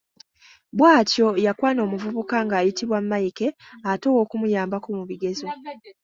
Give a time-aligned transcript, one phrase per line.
[0.77, 3.47] Bw’atyo yakwana omuvubuka ng’ayitibwa Mike
[3.91, 5.47] ate ow’okumuyambako mu bigezo.